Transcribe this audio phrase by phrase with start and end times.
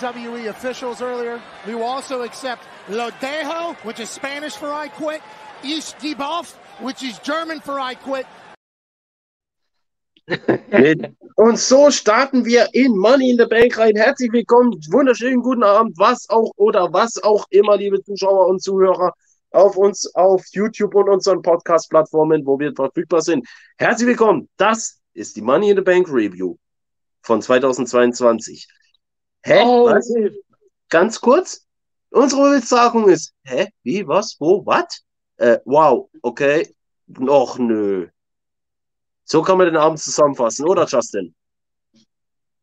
[0.00, 1.40] WWE officials earlier.
[1.66, 5.20] We will also accept Lo Dejo, which is Spanish for I quit,
[5.62, 8.26] Ich gebe auf, which is German for I quit.
[11.36, 13.96] Und so starten wir in Money in the Bank rein.
[13.96, 19.12] Herzlich willkommen, wunderschönen guten Abend, was auch oder was auch immer, liebe Zuschauer und Zuhörer,
[19.50, 23.48] auf uns auf YouTube und unseren Podcast-Plattformen, wo wir verfügbar sind.
[23.78, 24.48] Herzlich willkommen.
[24.58, 26.56] Das ist die Money in the Bank Review
[27.22, 28.68] von 2022.
[29.44, 29.62] Hä?
[29.64, 29.86] Oh.
[29.86, 30.12] Was?
[30.88, 31.66] Ganz kurz.
[32.10, 33.68] Unsere Bezahlung ist, hä?
[33.82, 35.04] Wie, was, wo, was?
[35.36, 36.74] Äh, wow, okay.
[37.28, 38.08] Och, nö.
[39.24, 41.34] So kann man den Abend zusammenfassen, oder Justin?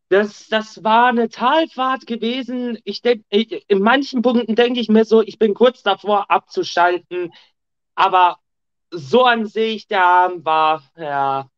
[0.09, 2.79] Das, das war eine Talfahrt gewesen.
[2.83, 7.31] Ich denk, ich, in manchen Punkten denke ich mir so, ich bin kurz davor abzuschalten.
[7.95, 8.37] Aber
[8.91, 11.49] so an sich, der Abend war, ja,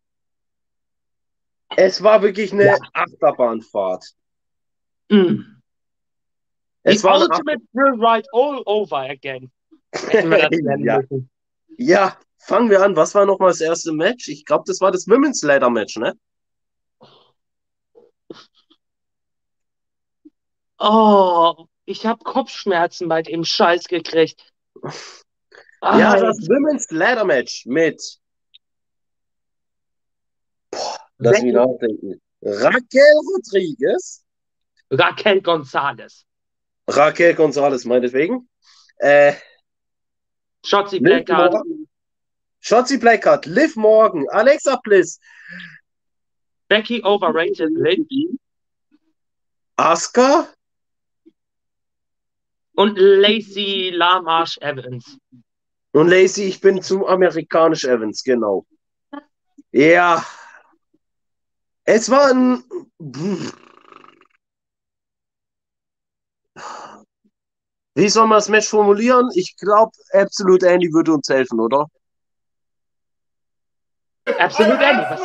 [1.75, 2.77] Es war wirklich eine Ja.
[2.93, 4.05] Achterbahnfahrt.
[5.09, 5.43] Mm.
[6.83, 9.51] Es The war ultimate thrill ride all over again.
[10.79, 11.01] Ja.
[11.77, 12.95] Ja, fangen wir an.
[12.95, 14.27] Was war nochmal das erste Match?
[14.29, 16.13] Ich glaube, das war das Women's Ladder Match, ne?
[20.79, 24.53] Oh, ich habe Kopfschmerzen bei dem Scheiß gekriegt.
[24.83, 24.91] Ja,
[25.81, 28.01] Ah, das Women's Ladder Match mit.
[30.71, 32.21] Boah, lass mich nachdenken.
[32.41, 34.23] Raquel Rodriguez,
[34.91, 36.25] Raquel Gonzalez,
[36.87, 38.49] Raquel Gonzalez meinetwegen,
[38.97, 39.33] äh,
[40.65, 41.55] Shotzi Blackheart,
[42.59, 45.19] Shotzi Blackheart, Liv Morgan, Alexa Bliss,
[46.67, 48.37] Becky Overrated, Lindy
[49.77, 50.47] Asuka,
[52.77, 55.17] und Lacey Lamarche Evans.
[55.93, 58.65] Und Lacey, ich bin zu amerikanisch Evans, genau.
[59.71, 60.23] Ja.
[61.85, 62.63] Es war ein.
[67.97, 69.27] Wie soll man das Match formulieren?
[69.33, 71.87] Ich glaube, Absolute Andy würde uns helfen, oder?
[74.37, 75.03] Absolut Andy.
[75.09, 75.19] Was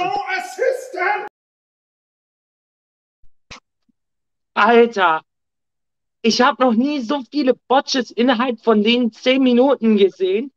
[4.54, 5.20] Alter,
[6.22, 10.50] ich habe noch nie so viele Botches innerhalb von den zehn Minuten gesehen.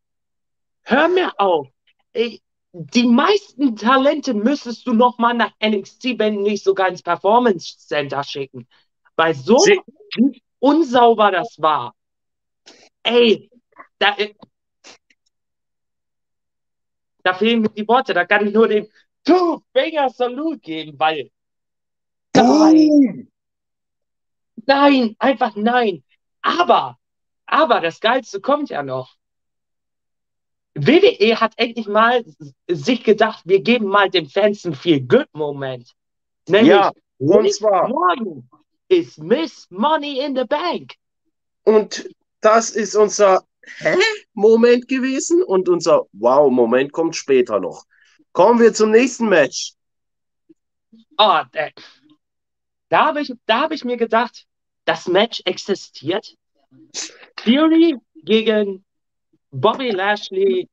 [0.84, 1.68] Hör mir auf.
[2.14, 7.78] Ey, die meisten Talente müsstest du noch mal nach NXT, wenn nicht sogar ins Performance
[7.78, 8.70] Center schicken.
[9.18, 9.82] Weil so Sie-
[10.60, 11.94] unsauber das war.
[13.06, 13.52] Ey,
[14.00, 14.18] da,
[17.24, 18.14] da fehlen mir die Worte.
[18.16, 18.88] Da kann ich nur den
[19.24, 21.30] Two-Finger-Salute geben, weil
[22.36, 23.32] Nein,
[24.66, 26.04] nein, einfach nein.
[26.42, 26.98] Aber,
[27.46, 29.16] aber das Geilste kommt ja noch.
[30.74, 32.26] WWE hat endlich mal
[32.68, 35.94] sich gedacht, wir geben mal den Fans einen Feel-Good-Moment.
[36.50, 38.50] Nämlich, Ja, und zwar- Morgan
[38.90, 40.96] ist Miss Money in the Bank.
[41.64, 42.10] Und
[42.46, 43.44] das ist unser
[43.80, 47.86] Hä-Moment gewesen und unser Wow-Moment kommt später noch.
[48.32, 49.74] Kommen wir zum nächsten Match.
[51.18, 51.70] Oh, da
[52.90, 54.46] da habe ich, da hab ich mir gedacht,
[54.86, 56.36] das Match existiert.
[57.40, 58.86] Fury gegen
[59.52, 60.70] Bobby Lashley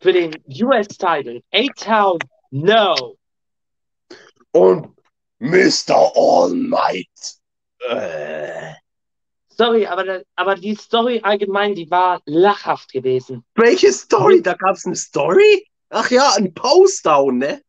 [0.00, 1.42] für den US-Title.
[1.52, 2.18] A-Town,
[2.50, 3.16] no.
[4.52, 4.96] Und
[5.40, 6.12] Mr.
[6.14, 7.36] All Might.
[7.88, 8.74] Äh.
[9.56, 13.42] Sorry, aber, aber die Story allgemein, die war lachhaft gewesen.
[13.54, 14.42] Welche Story?
[14.42, 15.66] Da gab es eine Story?
[15.88, 17.62] Ach ja, ein Postdown, ne?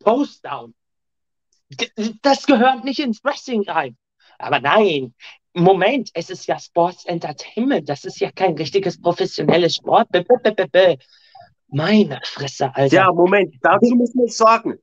[0.00, 0.74] Postdown.
[2.22, 3.96] Das gehört nicht ins Wrestling rein.
[4.38, 5.14] Aber nein,
[5.54, 7.88] Moment, es ist ja Sports Entertainment.
[7.88, 10.08] Das ist ja kein richtiges professionelles Sport.
[11.68, 12.94] Meine Fresse, Alter.
[12.96, 14.78] Ja, Moment, dazu muss man sagen.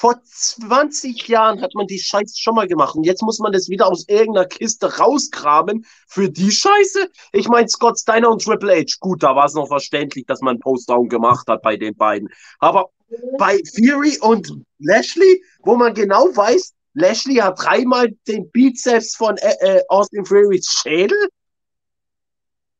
[0.00, 3.68] Vor 20 Jahren hat man die Scheiße schon mal gemacht und jetzt muss man das
[3.68, 7.10] wieder aus irgendeiner Kiste rausgraben für die Scheiße.
[7.32, 10.58] Ich meine, Scott Steiner und Triple H, gut, da war es noch verständlich, dass man
[10.58, 12.30] Postdown gemacht hat bei den beiden.
[12.60, 12.88] Aber
[13.36, 19.52] bei Fury und Lashley, wo man genau weiß, Lashley hat dreimal den Bizeps von äh,
[19.60, 21.28] äh, Austin Furys Schädel.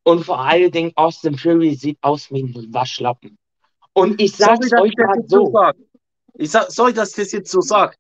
[0.05, 3.37] Und vor allen Dingen Austin Fury sieht aus wie ein Waschlappen.
[3.93, 5.90] Und ich sag's euch mal so so.
[6.35, 7.97] Ich sag, sorry, dass ich das jetzt so sag.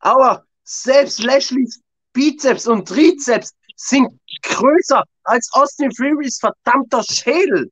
[0.00, 1.80] Aber selbst Lashley's
[2.12, 4.08] Bizeps und Trizeps sind
[4.42, 7.70] größer als Austin Furys verdammter Schädel.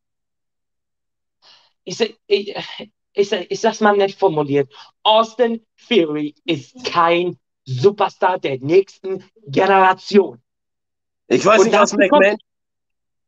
[1.85, 2.55] Ich, sag- ich,
[3.12, 4.73] ich, ich sag's mal nett formuliert.
[5.03, 10.41] Austin Fury ist kein Superstar der nächsten Generation.
[11.29, 12.38] Ich weiß Und nicht, was dazu kommt- McMahon.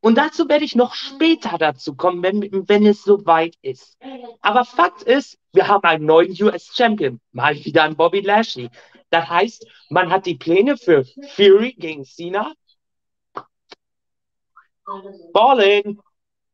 [0.03, 3.97] Und dazu werde ich noch später dazu kommen, wenn, wenn es soweit ist.
[4.41, 7.21] Aber Fakt ist, wir haben einen neuen US-Champion.
[7.31, 8.69] Mal wieder an Bobby Lashley.
[9.11, 11.05] Das heißt, man hat die Pläne für
[11.35, 12.51] Fury gegen Cena.
[15.31, 16.01] Ballin.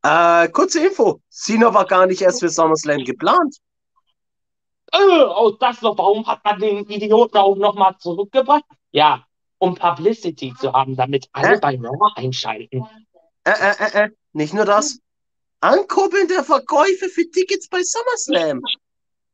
[0.04, 1.20] Äh, kurze Info.
[1.28, 3.56] Cena war gar nicht erst für SummerSlam geplant.
[4.92, 5.98] Äh, oh, das noch.
[5.98, 8.62] Warum hat man den Idioten auch nochmal zurückgebracht?
[8.92, 9.24] Ja,
[9.58, 11.58] um Publicity zu haben, damit alle Hä?
[11.60, 12.86] bei Raw einschalten.
[13.44, 14.10] Äh, äh, äh, äh.
[14.32, 14.98] Nicht nur das.
[15.60, 18.62] Ankurbeln der Verkäufe für Tickets bei SummerSlam.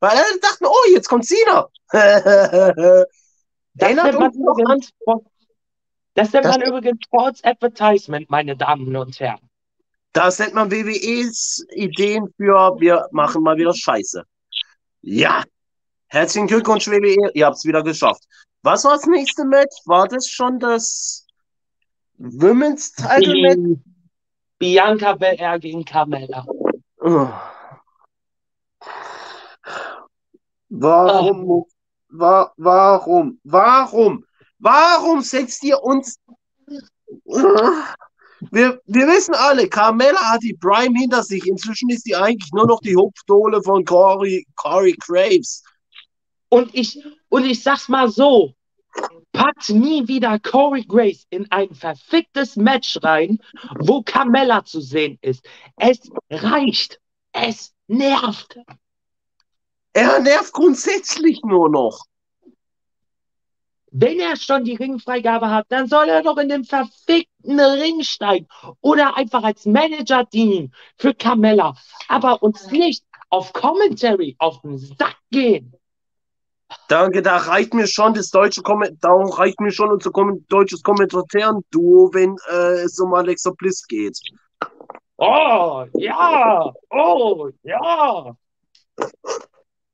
[0.00, 1.68] Weil alle dachten, oh, jetzt kommt Cena.
[3.78, 4.80] Das Erinnert uns noch an,
[6.14, 9.50] das nennt man übrigens Sports Advertisement, meine Damen und Herren.
[10.14, 14.24] das nennt man WWEs Ideen für, wir machen mal wieder Scheiße.
[15.02, 15.44] Ja.
[16.06, 17.32] Herzlichen Glückwunsch, WWE.
[17.34, 18.24] Ihr habt es wieder geschafft.
[18.62, 19.76] Was war das nächste Match?
[19.84, 21.26] War das schon das
[22.16, 23.78] Women's Title Match?
[24.58, 26.44] Bianca Belair gegen Carmella.
[27.00, 27.28] Oh.
[30.68, 31.44] Warum?
[31.44, 31.72] muss-
[32.08, 33.38] Wa warum?
[33.44, 34.24] Warum?
[34.58, 36.18] Warum setzt ihr uns?
[38.50, 41.46] Wir, wir wissen alle, Carmella hat die Prime hinter sich.
[41.46, 45.62] Inzwischen ist die eigentlich nur noch die Hupfdohle von Corey, Corey Graves.
[46.48, 48.54] Und ich, und ich sag's mal so,
[49.36, 53.38] packt nie wieder Corey Grace in ein verficktes Match rein,
[53.78, 55.46] wo Carmella zu sehen ist.
[55.76, 57.00] Es reicht.
[57.32, 58.58] Es nervt.
[59.92, 62.06] Er nervt grundsätzlich nur noch.
[63.90, 68.46] Wenn er schon die Ringfreigabe hat, dann soll er doch in den verfickten Ring steigen
[68.80, 71.76] oder einfach als Manager dienen für Carmella,
[72.08, 75.75] aber uns nicht auf Commentary auf den Sack gehen.
[76.88, 80.82] Danke, da reicht mir schon das deutsche Komment da reicht mir schon unser Kom deutsches
[80.82, 84.18] Kommentatoren-Duo, wenn äh, es um Alexa Bliss geht.
[85.16, 88.36] Oh, ja, oh, ja.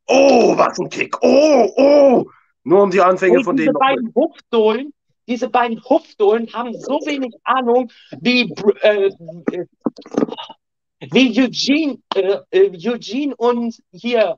[0.06, 1.16] Oh, was ein Kick.
[1.22, 2.26] Oh, oh.
[2.64, 4.92] Nur um die Anfänge Und von diese denen mal- beiden Hupfdohlen,
[5.28, 7.90] diese beiden Hupfdohlen haben so wenig Ahnung
[8.20, 9.10] wie, äh,
[11.00, 14.36] wie Eugene, äh, äh, Eugene und hier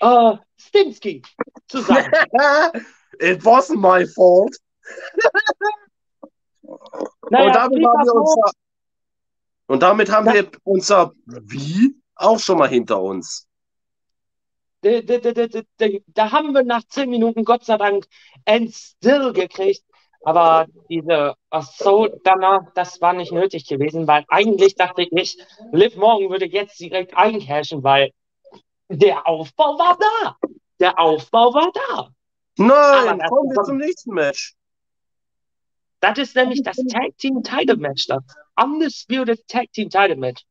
[0.00, 0.36] äh,
[0.66, 1.22] Stinsky
[1.68, 2.10] zusammen.
[3.20, 4.56] It wasn't my fault.
[7.30, 8.50] Naja, und, damit haben wir unser,
[9.66, 13.46] und damit haben wir unser Wie auch schon mal hinter uns.
[14.82, 15.62] da, da, da,
[16.06, 18.06] da, haben wir nach zehn Minuten Gott sei Dank
[18.44, 19.82] ein Still gekriegt.
[20.26, 25.36] Aber diese Assault danach, das war nicht nötig gewesen, weil eigentlich dachte ich,
[25.70, 28.10] Liv Morgan würde jetzt direkt eincashen, weil
[28.88, 30.36] der Aufbau war da.
[30.84, 32.10] Der Aufbau war da.
[32.58, 34.54] Nein, kommen wir zum nächsten Match.
[36.00, 38.22] Das ist nämlich das Tag Team Title Match, das
[38.54, 40.44] Undisputed Tag Team Title Match.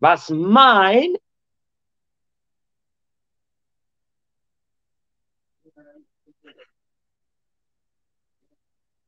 [0.00, 1.14] Was mein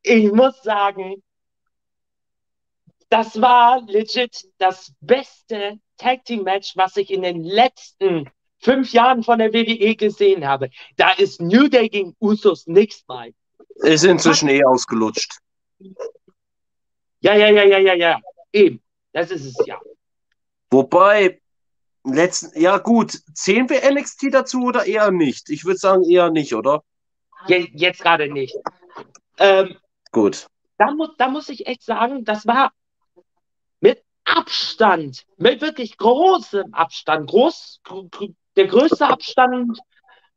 [0.03, 1.21] ich muss sagen,
[3.09, 9.23] das war legit das beste Tag Team Match, was ich in den letzten fünf Jahren
[9.23, 10.71] von der WWE gesehen habe.
[10.97, 13.35] Da ist New Day gegen Usos nichts bei.
[13.77, 15.39] Ist inzwischen eh ausgelutscht.
[17.21, 18.21] Ja, ja, ja, ja, ja, ja.
[18.53, 18.83] Eben.
[19.13, 19.79] Das ist es ja.
[20.71, 21.41] Wobei,
[22.05, 25.51] letzten, ja gut, zählen wir NXT dazu oder eher nicht?
[25.51, 26.83] Ich würde sagen eher nicht, oder?
[27.49, 28.55] Je, jetzt gerade nicht.
[29.39, 29.77] Ähm,
[30.13, 30.47] Gut.
[30.79, 32.73] da, mu da muss ich echt sagen, das war
[33.81, 39.79] mit Abstand, mit wirklich großem Abstand, groß, gr- gr- der größte Abstand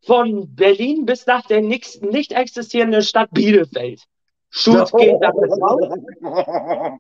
[0.06, 4.04] von Berlin bis nach der nächsten nicht existierenden Stadt Bielefeld.
[4.50, 7.00] Shoot geht damit raus.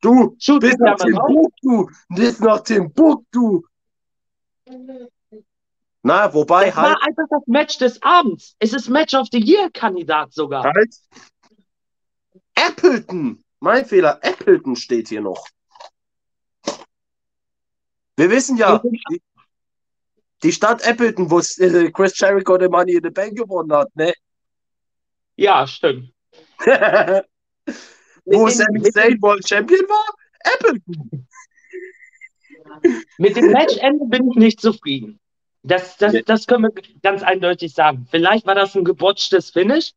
[0.00, 0.96] Du Shoot bist nach.
[0.96, 3.62] Timbuktu, nicht nach Timbuktu.
[6.02, 8.56] Na, wobei Das halt, war einfach das Match des Abends.
[8.58, 10.64] Es ist Match of the Year-Kandidat sogar.
[10.64, 10.94] halt
[12.54, 13.44] Appleton.
[13.60, 15.44] Mein Fehler, Appleton steht hier noch.
[18.16, 19.22] Wir wissen ja, die,
[20.42, 24.12] die Stadt Appleton, wo äh, Chris Jericho den Money in the Bank gewonnen hat, ne?
[25.36, 26.12] Ja, stimmt.
[28.24, 30.14] wo Sami mit Zayn World Champion war?
[30.54, 31.26] Appleton.
[33.18, 35.18] Mit dem Matchende bin ich nicht zufrieden.
[35.62, 38.06] Das, das, das können wir ganz eindeutig sagen.
[38.10, 39.92] Vielleicht war das ein gebotchtes Finish,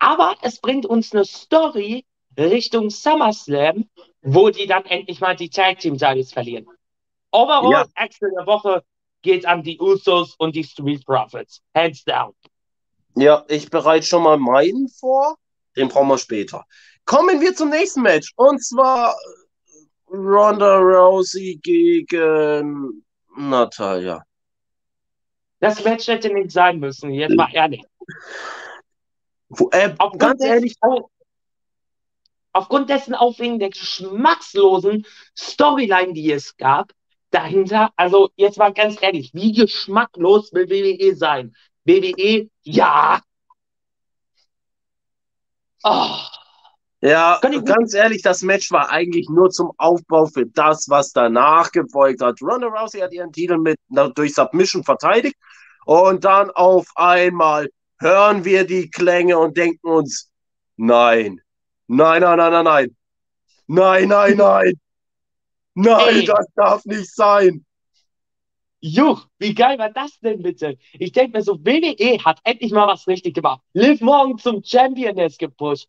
[0.00, 2.04] aber es bringt uns eine Story
[2.38, 3.88] Richtung SummerSlam,
[4.22, 6.66] wo die dann endlich mal die Tag Team Titles verlieren.
[7.30, 7.86] Overall, Ja.
[7.94, 8.82] Axel der Woche
[9.24, 11.60] geht an die Usos und die Street Profits.
[11.74, 12.32] Hands down.
[13.16, 15.36] Ja, ich bereite schon mal meinen vor.
[15.76, 16.64] Den brauchen wir später.
[17.04, 18.32] Kommen wir zum nächsten Match.
[18.36, 19.16] Und zwar
[20.08, 23.04] Ronda Rousey gegen
[23.36, 24.22] Natalia.
[25.60, 27.82] Das Match hätte nicht sein müssen, jetzt mal ehrlich.
[29.72, 31.10] Äh, Aufgrund ganz dessen, ehrlich, au-
[32.52, 36.92] aufgrund dessen auch wegen der geschmackslosen Storyline, die es gab,
[37.34, 41.54] dahinter, also jetzt mal ganz ehrlich, wie geschmacklos will WWE sein?
[41.84, 43.20] WWE, ja.
[45.82, 46.18] Oh,
[47.04, 52.22] ja, ganz ehrlich, das Match war eigentlich nur zum Aufbau für das, was danach gefolgt
[52.22, 52.40] hat.
[52.40, 53.78] Ronda Rousey hat ihren Titel mit
[54.14, 55.36] durch Submission verteidigt
[55.84, 60.30] und dann auf einmal hören wir die Klänge und denken uns,
[60.76, 61.42] nein,
[61.88, 62.96] nein, nein, nein, nein, nein,
[63.66, 64.80] nein, nein, nein,
[65.74, 66.24] nein, Ey.
[66.24, 67.64] das darf nicht sein.
[68.80, 70.76] Juch, wie geil war das denn bitte?
[70.92, 73.62] Ich denke mir so, WWE hat endlich mal was richtig gemacht.
[73.72, 75.88] Liv Morgan zum Champion ist gepusht.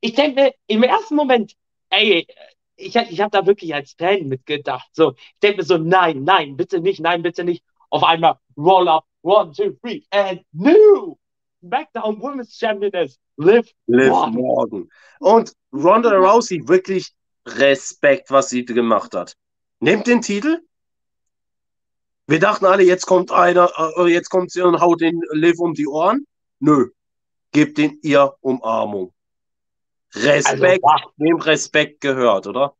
[0.00, 1.54] Ich denke mir im ersten Moment,
[1.90, 2.24] ey,
[2.76, 4.88] ich, ich habe da wirklich als Fan mitgedacht.
[4.92, 7.64] So, ich denke mir so, nein, nein, bitte nicht, nein, bitte nicht.
[7.90, 11.16] Auf einmal Roll up, one, two, three, and new
[11.62, 14.34] SmackDown Women's Champion ist Liv Liv Morgan.
[14.34, 14.88] Morgan.
[15.18, 17.12] Und Ronda Rousey, wirklich
[17.46, 19.36] Respekt, was sie gemacht hat.
[19.80, 20.60] Nimmt den Titel.
[22.26, 25.74] Wir dachten alle, jetzt kommt einer, äh, jetzt kommt sie und haut den Liv um
[25.74, 26.26] die Ohren.
[26.58, 26.88] Nö.
[27.52, 29.12] Gibt den ihr Umarmung.
[30.12, 31.12] Also, Respekt, wow.
[31.16, 32.74] dem Respekt gehört, oder?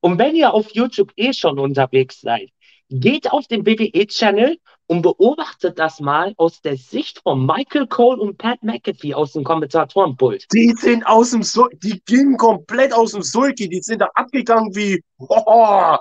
[0.00, 2.50] Und wenn ihr auf YouTube eh schon unterwegs seid,
[2.88, 4.58] geht auf den WWE-Channel
[4.90, 9.44] und beobachtet das mal aus der Sicht von Michael Cole und Pat McAfee aus dem
[9.44, 10.46] Kommentatorenpult.
[10.52, 14.74] Die sind aus dem Sul die gingen komplett aus dem Sulki, die sind da abgegangen
[14.74, 15.96] wie, oh,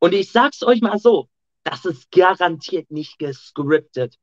[0.00, 1.28] Und ich sag's euch mal so,
[1.62, 4.16] das ist garantiert nicht gescriptet.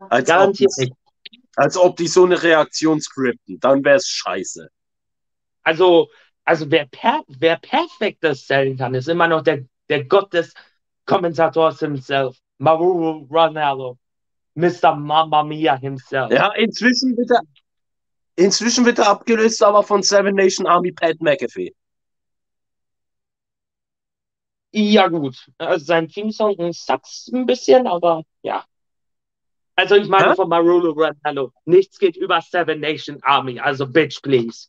[0.00, 0.94] als, ob Garantiert die, nicht.
[1.54, 3.60] als ob die so eine Reaktion scripten.
[3.60, 4.68] Dann wär's scheiße.
[5.62, 6.08] Also,
[6.44, 10.52] also wer, per, wer perfekt das stellen kann, ist immer noch der, der Gott des
[11.06, 13.96] Kommentators himself, Maruru Ronaldo,
[14.56, 14.94] Mr.
[14.94, 16.30] Mamma Mia himself.
[16.30, 17.40] Ja, inzwischen bitte.
[18.36, 21.74] Inzwischen wird er abgelöst, aber von Seven Nation Army Pat McAfee.
[24.72, 25.36] Ja, gut.
[25.58, 28.64] Also sein Theme-Song sucks ein bisschen, aber ja.
[29.74, 30.36] Also ich meine Hä?
[30.36, 31.52] von Marulu Ranello.
[31.64, 34.68] Nichts geht über Seven Nation Army, also bitch, please.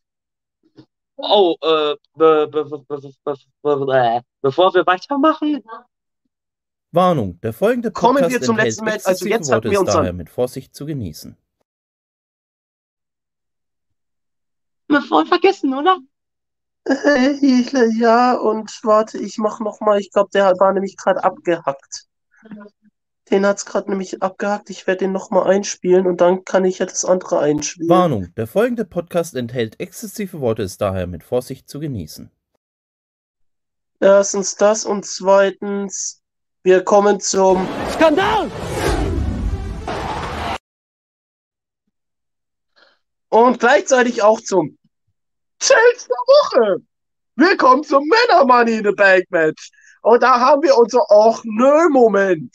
[1.17, 5.63] Oh, äh, be, be, be, bevor wir weitermachen.
[6.91, 9.05] Warnung, der folgende Kommen Podcast wir zum enthält letzten Match.
[9.05, 10.17] Also exzessive jetzt Worte, wir ist uns daher an.
[10.17, 11.37] mit Vorsicht zu genießen.
[14.91, 15.97] wir voll vergessen, oder?
[16.85, 17.35] Äh,
[17.99, 19.99] ja, und warte, ich mach noch mal.
[19.99, 22.07] Ich glaube, der war nämlich gerade abgehackt.
[23.29, 24.69] Den hat's gerade nämlich abgehackt.
[24.69, 27.89] Ich werde den noch mal einspielen und dann kann ich ja das andere einspielen.
[27.89, 32.31] Warnung, der folgende Podcast enthält exzessive Worte, ist daher mit Vorsicht zu genießen.
[33.99, 36.20] Erstens das und zweitens,
[36.63, 38.49] wir kommen zum Skandal!
[43.31, 44.77] und gleichzeitig auch zum
[45.59, 46.83] Chase der Woche.
[47.35, 49.71] Willkommen zum Männer Money in the Bank Match.
[50.01, 52.53] Und da haben wir unser Och nö Moment.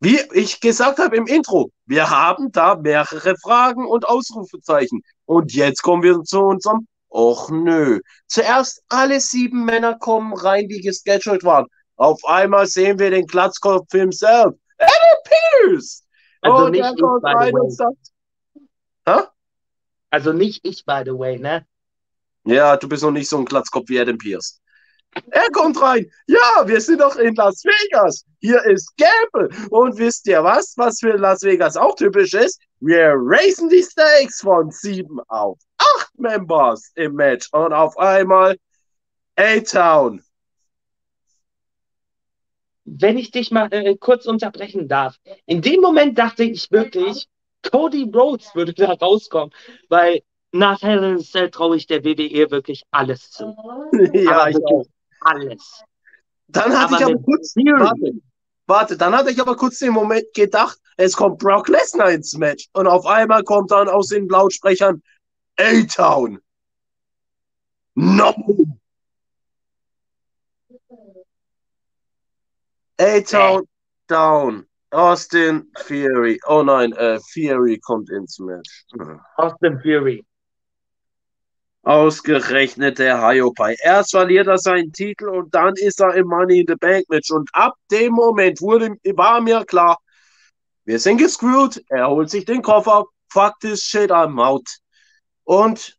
[0.00, 5.02] Wie ich gesagt habe im Intro, wir haben da mehrere Fragen und Ausrufezeichen.
[5.26, 8.00] Und jetzt kommen wir zu unserem Och nö.
[8.26, 11.66] Zuerst alle sieben Männer kommen rein, die gescheduled waren.
[12.02, 14.56] Auf einmal sehen wir den Glatzkopf himself.
[14.76, 16.02] Adam Pierce!
[16.40, 17.60] Also und nicht er ich, kommt by the rein way.
[17.60, 17.96] und sagt,
[19.06, 19.18] Hä?
[20.10, 21.64] Also nicht ich, by the way, ne?
[22.44, 24.60] Ja, du bist noch nicht so ein Glatzkopf wie Adam Pierce.
[25.30, 26.10] Er kommt rein.
[26.26, 28.24] Ja, wir sind doch in Las Vegas.
[28.40, 29.50] Hier ist Gamble.
[29.70, 32.60] Und wisst ihr was, was für Las Vegas auch typisch ist?
[32.80, 37.48] Wir raisen die Stakes von sieben auf acht Members im Match.
[37.52, 38.56] Und auf einmal
[39.36, 40.20] A-Town.
[42.84, 45.16] Wenn ich dich mal äh, kurz unterbrechen darf.
[45.46, 47.28] In dem Moment dachte ich wirklich,
[47.70, 49.54] Cody Rhodes würde da rauskommen,
[49.88, 50.22] weil
[50.52, 53.54] nach Hell in Cell traue ich der WWE wirklich alles zu.
[54.12, 54.84] ja, ich auch.
[55.20, 55.82] Alles.
[56.48, 58.12] Dann hatte Aber ich aber kurz, warte,
[58.66, 62.68] warte, dann hatte ich aber kurz den Moment gedacht, es kommt Brock Lesnar ins Match.
[62.74, 65.02] Und auf einmal kommt dann aus den Lautsprechern
[65.58, 66.38] A-Town.
[67.94, 68.34] No!
[73.02, 73.66] A-Town
[74.06, 74.64] down.
[74.92, 76.38] Austin Fury.
[76.46, 78.84] Oh nein, äh, Fury kommt ins Match.
[79.36, 80.24] Austin Fury.
[81.82, 83.74] Ausgerechnet der Hiopai.
[83.82, 87.32] Erst verliert er seinen Titel und dann ist er im Money in the Bank Match.
[87.32, 89.98] Und ab dem Moment wurde, war mir klar,
[90.84, 91.82] wir sind gescrewt.
[91.88, 93.06] Er holt sich den Koffer.
[93.32, 94.68] Fuck this shit, I'm out.
[95.42, 95.98] Und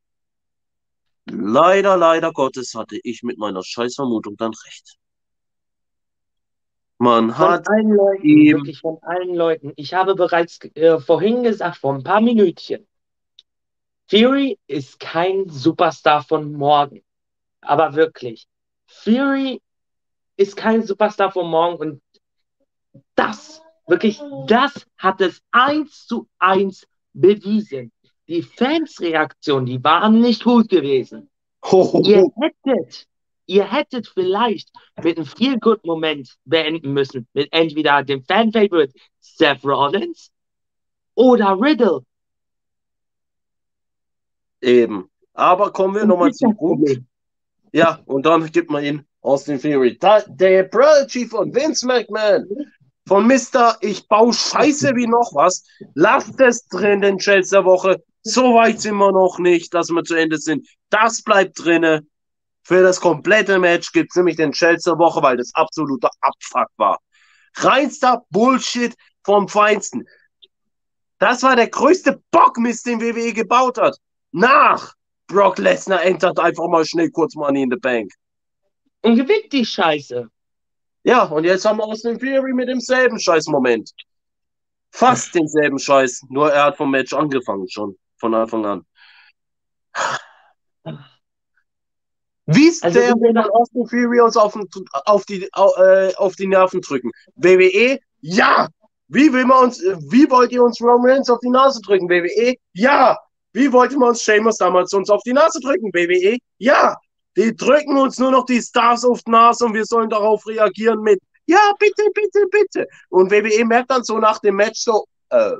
[1.25, 4.97] leider, leider Gottes hatte ich mit meiner Scheißvermutung dann recht.
[7.03, 9.73] Man Von hat allen Leuten, ihm- wirklich von allen Leuten.
[9.75, 12.87] Ich habe bereits äh, vorhin gesagt, vor ein paar Minütchen,
[14.07, 17.03] Fury ist kein Superstar von morgen.
[17.59, 18.47] Aber wirklich,
[18.87, 19.61] Fury
[20.37, 22.01] ist kein Superstar von morgen und
[23.15, 27.91] das, wirklich, das hat es eins zu eins bewiesen.
[28.29, 31.29] Die Fansreaktion, die waren nicht gut gewesen.
[32.05, 33.07] Ihr hättet,
[33.45, 34.69] ihr hättet vielleicht
[35.03, 37.27] mit einem Feel-Good-Moment beenden müssen.
[37.33, 40.31] Mit entweder dem Fan-Favorite Seth Rollins
[41.15, 42.01] oder Riddle.
[44.61, 45.09] Eben.
[45.33, 46.55] Aber kommen wir nochmal zum.
[46.55, 47.05] Problem.
[47.71, 49.97] Ja, und dann gibt man ihn Austin Theory.
[49.97, 52.47] Da, der Prodigy von Vince McMahon.
[53.05, 53.77] Von Mr.
[53.81, 55.65] Ich baue Scheiße wie noch was.
[55.93, 58.01] Lasst es drin, den Chels der Woche.
[58.21, 60.65] So weit sind wir noch nicht, dass wir zu Ende sind.
[60.89, 62.05] Das bleibt drinne.
[62.63, 66.69] Für das komplette Match gibt es nämlich den Chels der Woche, weil das absoluter Abfuck
[66.77, 66.99] war.
[67.55, 70.07] Reinster Bullshit vom Feinsten.
[71.19, 73.97] Das war der größte Bockmist, den WWE gebaut hat.
[74.31, 74.93] Nach
[75.27, 78.11] Brock Lesnar entert einfach mal schnell kurz Money in the Bank.
[79.01, 80.29] Und gewinnt die Scheiße.
[81.03, 83.91] Ja, und jetzt haben wir Austin Theory mit demselben Scheiß-Moment.
[84.91, 88.85] Fast denselben Scheiß, nur er hat vom Match angefangen schon, von Anfang an.
[92.45, 94.67] Wie ist Also, der, gesagt- Austin Theory uns auf, den,
[95.05, 97.11] auf, die, äh, auf die Nerven drücken?
[97.35, 97.99] WWE?
[98.21, 98.67] Ja!
[99.07, 102.09] Wie will man uns, wie wollt ihr uns Roman Reigns auf die Nase drücken?
[102.09, 102.55] WWE?
[102.73, 103.17] Ja!
[103.53, 105.93] Wie wollte man uns Sheamus damals uns auf die Nase drücken?
[105.93, 106.37] WWE?
[106.57, 106.97] Ja!
[107.37, 111.01] Die drücken uns nur noch die Stars auf die Nase und wir sollen darauf reagieren
[111.01, 112.87] mit Ja, bitte, bitte, bitte.
[113.09, 115.53] Und WWE merkt dann so nach dem Match so, äh,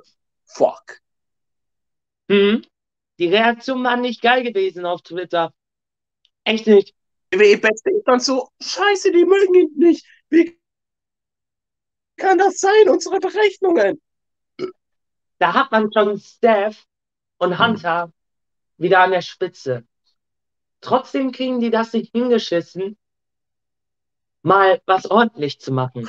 [0.45, 0.99] fuck.
[2.29, 2.63] Hm?
[3.19, 5.51] Die Reaktion war nicht geil gewesen auf Twitter.
[6.43, 6.93] Echt nicht.
[7.31, 10.05] WWE Backstage dann so, scheiße, die mögen ihn nicht.
[10.29, 10.59] Wie
[12.17, 12.89] kann das sein?
[12.89, 14.01] Unsere Berechnungen.
[15.39, 16.85] Da hat man schon Steph
[17.37, 18.11] und Hunter
[18.77, 19.85] wieder an der Spitze.
[20.81, 22.97] Trotzdem kriegen die das nicht hingeschissen,
[24.41, 26.07] mal was ordentlich zu machen.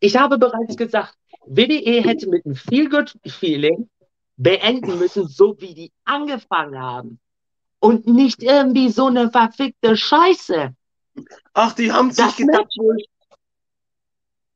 [0.00, 1.16] Ich habe bereits gesagt,
[1.46, 3.88] WWE hätte mit einem Feel-Good-Feeling
[4.36, 7.20] beenden müssen, so wie die angefangen haben.
[7.86, 10.74] Und nicht irgendwie so eine verfickte Scheiße.
[11.54, 13.04] Ach, die haben sich Das gedacht, wohl-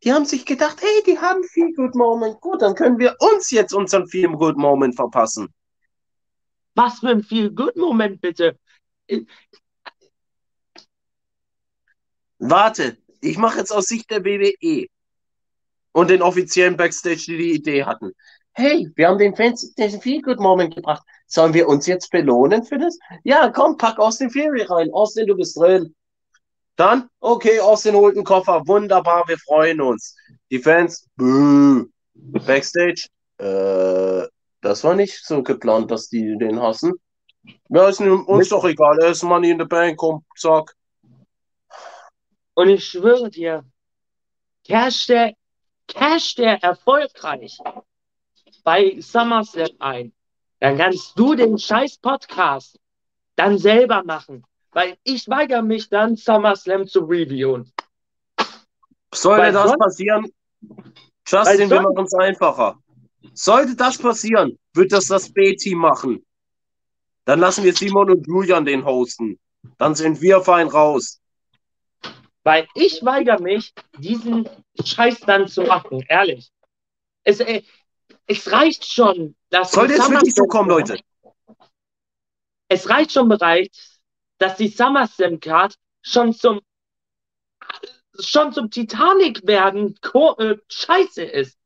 [0.03, 2.40] die haben sich gedacht, hey, die haben Feel Good Moment.
[2.40, 5.53] Gut, dann können wir uns jetzt unseren Feel Good Moment verpassen.
[6.75, 8.57] Was für ein Feel-Good-Moment, bitte.
[12.38, 14.87] Warte, ich mache jetzt aus Sicht der WWE
[15.93, 18.12] und den offiziellen Backstage, die die Idee hatten.
[18.53, 21.03] Hey, wir haben den Fans den Feel Good Moment gebracht.
[21.31, 22.99] Sollen wir uns jetzt belohnen für das?
[23.23, 24.93] Ja, komm, pack Austin Fury rein.
[24.93, 25.95] Austin, du bist drin.
[26.75, 28.66] Dann, okay, Austin holt einen Koffer.
[28.66, 30.16] Wunderbar, wir freuen uns.
[30.51, 31.85] Die Fans, bäh.
[32.14, 33.07] Backstage,
[33.38, 34.27] äh,
[34.61, 36.93] das war nicht so geplant, dass die den hassen.
[37.69, 38.99] Ja, ist uns doch egal.
[39.01, 40.75] Er ist Money in the Bank, komm, zack.
[42.55, 43.64] Und ich schwöre dir,
[44.64, 45.35] cash der,
[45.87, 47.59] cash der erfolgreich
[48.64, 50.12] bei SummerSlam ein,
[50.61, 52.79] dann kannst du den scheiß Podcast
[53.35, 54.44] dann selber machen.
[54.73, 57.73] Weil ich weigere mich dann, SummerSlam zu reviewen.
[59.12, 60.33] Sollte Weil das passieren,
[61.27, 62.79] Justin, wir machen es einfacher.
[63.35, 66.25] Sollte das passieren, wird das das B-Team machen.
[67.25, 69.38] Dann lassen wir Simon und Julian den hosten.
[69.79, 71.20] Dann sind wir fein raus.
[72.42, 74.49] Weil ich weigere mich, diesen
[74.83, 76.51] Scheiß dann zu machen, ehrlich.
[77.25, 77.62] Es, äh,
[78.31, 81.01] es reicht schon, dass Sollte die es wirklich so kommen, Leute?
[82.69, 84.01] Es reicht schon bereits,
[84.38, 86.61] dass die SummerSlam Card schon zum
[88.21, 89.99] schon zum Titanic werden
[90.38, 91.59] äh, scheiße ist.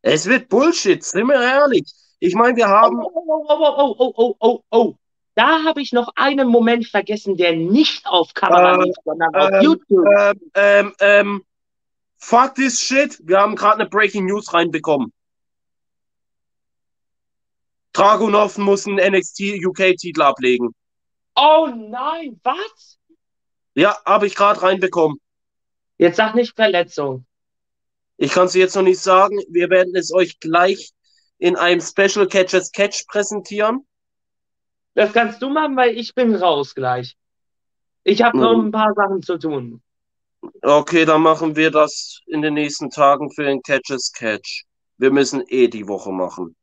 [0.00, 1.84] Es wird Bullshit, sind wir ehrlich.
[2.18, 2.98] Ich meine, wir Oh, haben.
[3.00, 4.94] oh, oh, oh, oh, oh, oh, oh.
[5.34, 9.50] Da habe ich noch einen Moment vergessen, der nicht auf Kamera Äh, lief, sondern auf
[9.52, 10.06] ähm, YouTube.
[10.18, 11.44] Ähm, ähm, ähm,
[12.22, 13.18] fuck this shit.
[13.24, 15.12] Wir haben gerade eine Breaking News reinbekommen.
[17.92, 20.74] Dragunov muss einen NXT UK-Titel ablegen.
[21.34, 22.98] Oh nein, was?
[23.74, 25.18] Ja, habe ich gerade reinbekommen.
[25.98, 27.26] Jetzt sag nicht Verletzung.
[28.16, 29.38] Ich kann es jetzt noch nicht sagen.
[29.48, 30.92] Wir werden es euch gleich
[31.38, 33.86] in einem Special Catches Catch präsentieren.
[34.94, 37.16] Das kannst du machen, weil ich bin raus gleich.
[38.04, 38.66] Ich habe noch Mhm.
[38.66, 39.82] ein paar Sachen zu tun.
[40.62, 44.64] Okay, dann machen wir das in den nächsten Tagen für den Catches Catch.
[44.98, 46.56] Wir müssen eh die Woche machen.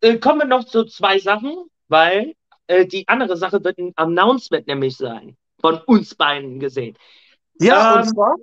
[0.00, 1.54] Äh, kommen wir noch zu zwei Sachen,
[1.88, 2.34] weil
[2.66, 5.36] äh, die andere Sache wird ein Announcement nämlich sein.
[5.60, 6.96] Von uns beiden gesehen.
[7.60, 8.34] Ja, Ähm, und zwar.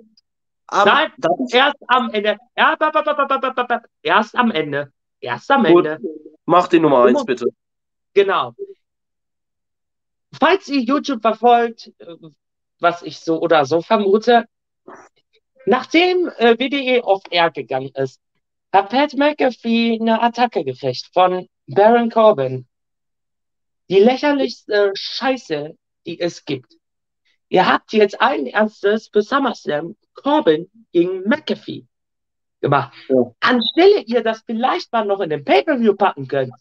[0.70, 1.12] Nein,
[1.50, 2.36] erst am Ende.
[2.56, 3.82] Ja, ba, ba, ba.
[4.02, 4.92] Erst am Ende.
[5.20, 5.86] Erst am Gut.
[5.86, 6.08] Ende.
[6.44, 7.46] Mach die Nummer eins, bitte.
[8.14, 8.54] Genau.
[10.38, 12.16] Falls ihr YouTube verfolgt, äh,
[12.80, 14.46] was ich so oder so vermute,
[15.66, 18.20] nachdem äh, WWE auf Air gegangen ist,
[18.72, 22.66] hat Pat McAfee eine Attacke gekriegt von Baron Corbin.
[23.88, 26.74] Die lächerlichste Scheiße, die es gibt.
[27.48, 31.86] Ihr habt jetzt allen Ernstes für SummerSlam Corbin gegen McAfee
[32.60, 32.92] gemacht.
[33.08, 33.32] Ja.
[33.40, 36.52] Anstelle ihr das vielleicht mal noch in den Pay-Per-View packen könnt,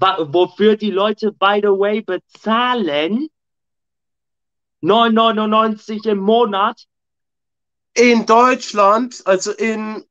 [0.00, 3.28] wofür die Leute, by the way, bezahlen
[4.82, 6.84] 9,99 im Monat.
[7.94, 10.04] In Deutschland, also in,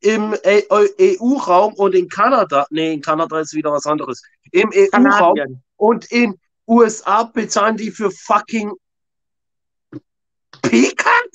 [0.00, 4.22] im E- EU-Raum und in Kanada, nee, in Kanada ist wieder was anderes.
[4.50, 8.72] Im EU-Raum und in USA bezahlen die für fucking
[10.62, 11.30] Peacock?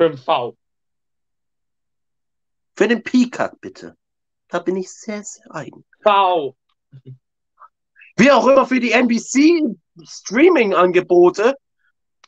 [0.00, 0.56] 5V.
[2.74, 3.96] Für den Peacock, bitte.
[4.48, 5.84] Da bin ich sehr, sehr eigen.
[6.02, 6.56] V.
[8.16, 11.54] Wie auch immer für die NBC Streaming-Angebote.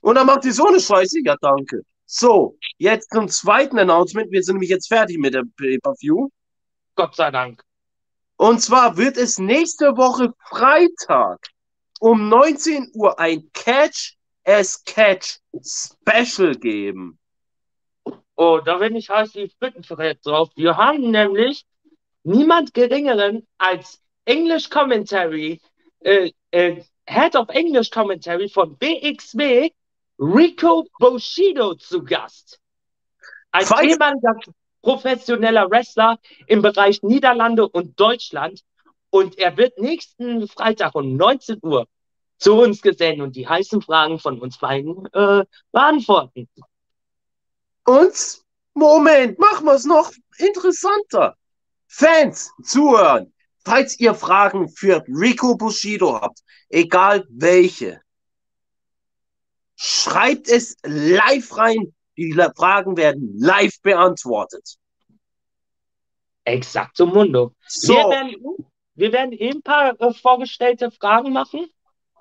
[0.01, 1.21] Und dann macht die so eine Scheiße.
[1.25, 1.83] Ja, danke.
[2.07, 4.31] So, jetzt zum zweiten Announcement.
[4.31, 6.29] Wir sind nämlich jetzt fertig mit dem Pay-Per-View.
[6.95, 7.63] Gott sei Dank.
[8.37, 11.47] Und zwar wird es nächste Woche Freitag
[12.01, 17.19] um 19 Uhr ein Catch as Catch Special geben.
[18.37, 20.51] Oh, da bin ich heiß wie Frittenfred drauf.
[20.57, 21.65] Wir haben nämlich
[22.25, 25.61] niemand geringeren als English Commentary,
[26.01, 29.71] äh, äh, Head of English Commentary von BXW,
[30.19, 32.61] Rico Bushido zu Gast.
[33.53, 34.37] Ein Weiß- ehemaliger
[34.83, 38.63] professioneller Wrestler im Bereich Niederlande und Deutschland.
[39.11, 41.87] Und er wird nächsten Freitag um 19 Uhr
[42.39, 46.49] zu uns gesehen und die heißen Fragen von uns beiden äh, beantworten.
[47.85, 48.43] Und
[48.75, 51.37] Moment, machen wir es noch interessanter.
[51.87, 53.33] Fans, zuhören.
[53.65, 58.01] Falls ihr Fragen für Rico Bushido habt, egal welche,
[59.77, 61.95] schreibt es live rein.
[62.17, 64.77] Die Fragen werden live beantwortet.
[66.45, 67.55] Exakt zum Mundo.
[67.67, 71.67] So, Wir werden, wir werden eben ein paar äh, vorgestellte Fragen machen,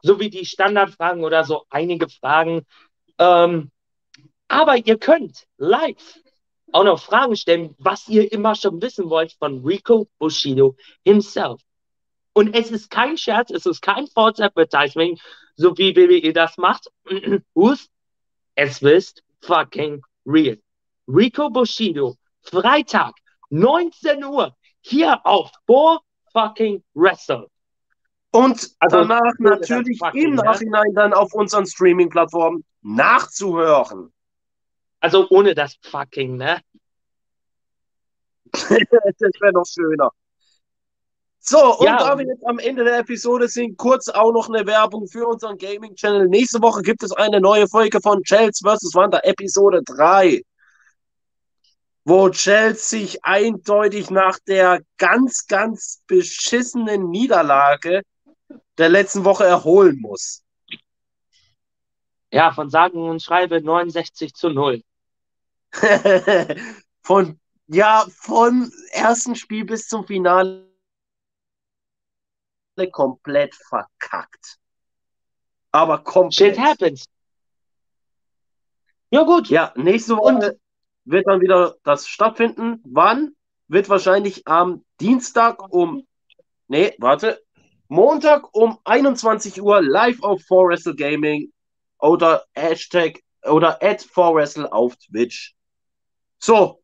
[0.02, 2.66] so wie die Standardfragen oder so einige Fragen.
[3.20, 3.70] Ähm,
[4.48, 6.23] aber ihr könnt live
[6.74, 11.62] auch noch Fragen stellen, was ihr immer schon wissen wollt von Rico Bushido himself.
[12.34, 15.20] Und es ist kein Scherz, es ist kein False Advertising,
[15.56, 16.90] so wie WWE das macht.
[18.56, 20.60] Es ist fucking real.
[21.08, 23.16] Rico Bushido, Freitag,
[23.50, 26.00] 19 Uhr, hier auf 4
[26.32, 27.48] fucking Wrestle.
[28.32, 30.44] und Also, danach natürlich im ne?
[30.44, 34.13] Nachhinein dann auf unseren Streaming-Plattformen nachzuhören.
[35.04, 36.62] Also ohne das fucking, ne?
[38.54, 40.10] das wäre noch schöner.
[41.40, 41.98] So, und Ja.
[41.98, 45.58] da wir jetzt am Ende der Episode sind, kurz auch noch eine Werbung für unseren
[45.58, 46.30] Gaming-Channel.
[46.30, 48.96] Nächste Woche gibt es eine neue Folge von Chelsea vs.
[48.96, 50.42] Wanda, Episode 3,
[52.06, 58.04] wo Chelsea sich eindeutig nach der ganz, ganz beschissenen Niederlage
[58.78, 60.44] der letzten Woche erholen muss.
[62.32, 64.82] Ja, von sagen und schreibe 69 zu 0.
[67.02, 70.70] von, ja, vom ersten Spiel bis zum Finale
[72.92, 74.58] komplett verkackt.
[75.72, 76.60] Aber Shit komplett.
[76.60, 77.06] happens.
[79.10, 79.50] Ja, gut.
[79.50, 80.60] Ja, nächste Woche
[81.06, 82.82] wird dann wieder das stattfinden.
[82.86, 83.36] Wann?
[83.68, 86.06] Wird wahrscheinlich am Dienstag um,
[86.68, 87.42] nee, warte,
[87.88, 91.52] Montag um 21 Uhr live auf 4Wrestle Gaming
[92.00, 95.56] oder Hashtag oder at 4Wrestle auf Twitch.
[96.44, 96.84] So,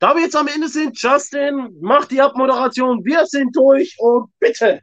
[0.00, 3.04] da wir jetzt am Ende sind, Justin, mach die Abmoderation.
[3.04, 4.82] Wir sind durch und bitte.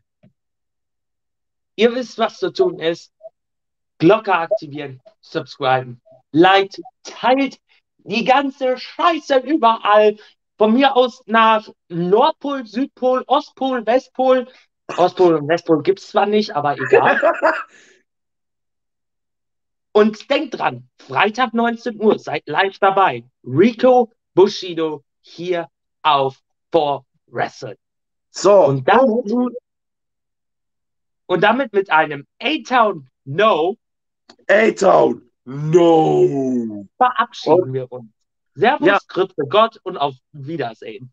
[1.75, 3.11] Ihr wisst, was zu tun ist.
[3.97, 5.99] Glocke aktivieren, subscriben,
[6.31, 7.59] liked, teilt
[7.97, 10.15] die ganze Scheiße überall.
[10.57, 14.47] Von mir aus nach Nordpol, Südpol, Ostpol, Westpol.
[14.95, 17.19] Ostpol und Westpol gibt es zwar nicht, aber egal.
[19.91, 23.25] Und denkt dran, Freitag 19 Uhr, seid live dabei.
[23.43, 25.69] Rico Bushido hier
[26.03, 26.39] auf
[26.71, 27.77] 4 Wrestle.
[28.31, 29.31] So, Und damit,
[31.25, 33.77] und damit mit einem A-Town No
[34.47, 35.29] A-Town.
[35.45, 36.85] No.
[36.97, 38.11] verabschieden wir uns.
[38.53, 38.99] Servus, Ja.
[39.07, 41.11] Grüße Gott und auf Wiedersehen.